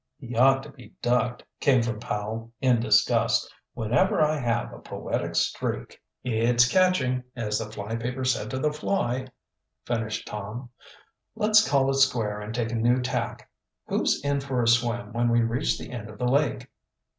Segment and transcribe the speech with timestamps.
[0.17, 3.53] "He ought to be ducked," came from Powell, in disgust.
[3.75, 8.73] "Whenever I have a poetic streak" "It's catching, as the fly paper said to the
[8.73, 9.27] fly,"
[9.85, 10.69] finished Tom.
[11.35, 13.51] "Let's call it square and take a new tack.
[13.85, 16.67] Who's in for a swim when we reach the end of the lake?"